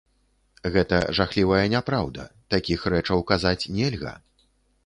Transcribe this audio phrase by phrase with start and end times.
[0.75, 2.23] Гэта жахлівая няпраўда,
[2.57, 4.17] такіх рэчаў казаць нельга.